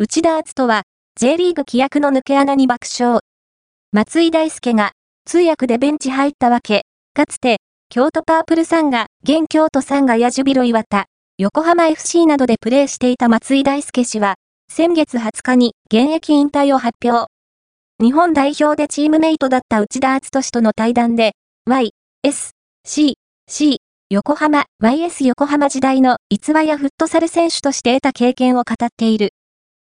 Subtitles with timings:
[0.00, 0.82] 内田篤人は、
[1.18, 3.18] J リーグ規約の抜け穴に爆笑。
[3.90, 4.92] 松井大輔が、
[5.24, 6.82] 通訳でベンチ入ったわけ。
[7.14, 7.56] かつて、
[7.88, 11.06] 京都パープルさんが、現京都さんが矢ジュビロ岩田、
[11.36, 14.36] 横浜 FC などでプレーしていた松井大輔氏は、
[14.70, 17.26] 先月20日に現役引退を発表。
[18.00, 21.32] 日本代表でチームメイトだった内田篤人氏との対談で、
[21.66, 21.90] Y、
[22.22, 22.52] S、
[22.84, 23.16] C、
[23.48, 23.78] C、
[24.10, 29.30] 横浜、YS 横浜時代の逸話やフットサル選手として得た経験を語っている。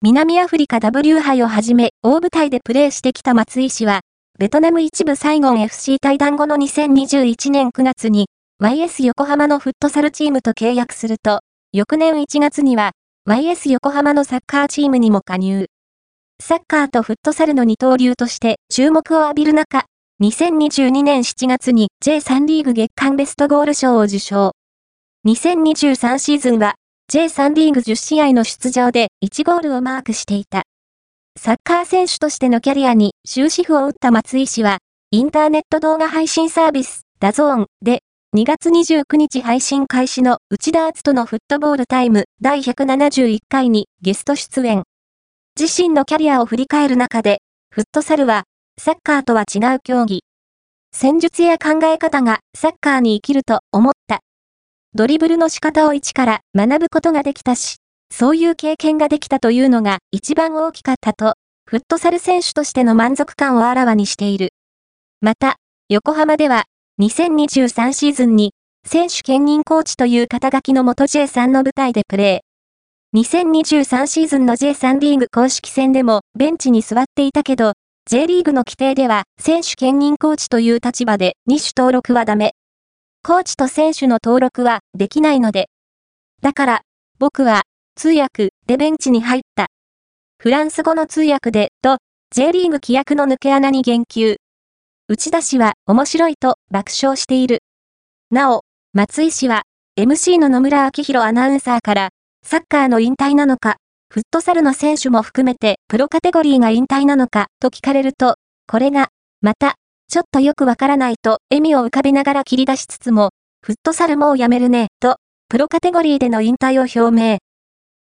[0.00, 4.02] 南アフリカ W 杯をはじめ、大舞台でプレーしてきた松井氏は、
[4.38, 8.28] ベトナム一部サイゴン FC 対談後の2021年9月に、
[8.62, 11.40] YS 横浜のフットサルチームと契約すると、
[11.72, 12.92] 翌年1月には、
[13.28, 15.66] YS 横浜のサッカーチームにも加入。
[16.40, 19.86] サッカーとフットサルの二刀流として注目を浴びる中、
[20.22, 24.52] 2022年7月に J3 リーグ月間ベストゴール賞を受賞。
[25.26, 26.76] 2023シーズンは
[27.10, 30.64] J3 リーグ10試合の出場で1ゴールをマークしていた。
[31.40, 34.76] サッカー選手としてのキャリアに終止符を打った松井氏は、
[35.10, 38.00] インターネット動画配信サービス、ダゾーンで、
[38.36, 44.82] 2月29日配信開始の内田篤人のフットボールタイム第171回にゲスト出演。
[45.58, 47.38] 自身のキャリアを振り返る中で、
[47.70, 48.44] フットサルは、
[48.78, 50.24] サッカーとは違う競技。
[50.92, 54.20] 戦術や考え方がサッカーに生きると思った。
[54.94, 57.76] ドリブルの仕方を一から学ぶことができたし、
[58.10, 61.34] そういう経験ができたというのが一番大きかったと、
[61.66, 64.48] フットサル選手としての満足感をあらわにしている。
[65.20, 65.56] また、
[65.90, 66.64] 横浜では、
[67.00, 68.52] 2023シーズンに、
[68.86, 73.18] 選手兼任コーチという肩書きの元 J3 の舞台でプレー。
[73.20, 77.74] 2023シーズンの J3 リーグ公式戦でもベンチに座っていたけど、
[78.06, 82.52] J リーグの規定では選手兼任コーチという立場で2種登録はダメ。
[83.22, 85.68] コーチと選手の登録はできないので。
[86.40, 86.80] だから、
[87.18, 87.62] 僕は
[87.96, 89.66] 通訳でベンチに入った。
[90.38, 91.98] フランス語の通訳で、と、
[92.30, 94.36] J リーグ規約の抜け穴に言及。
[95.08, 97.60] 内田氏は面白いと爆笑している。
[98.30, 99.62] なお、松井氏は、
[99.98, 102.10] MC の野村明宏アナウンサーから、
[102.44, 103.78] サッカーの引退なのか、
[104.10, 109.08] フットサルの選手も含めてプロカテゴリーが引退なのかと聞かれると、これが、
[109.40, 109.74] また、
[110.10, 113.30] ちょっとよくわからないと笑みを浮かべながら切り出しつつも、
[113.60, 115.18] フットサルもうやめるね、と、
[115.50, 117.38] プロカテゴリーでの引退を表明。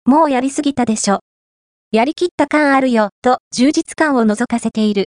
[0.03, 1.19] もうやりすぎたでしょ。
[1.94, 5.02] やりきった感あるよ、と充実感を覗かせている。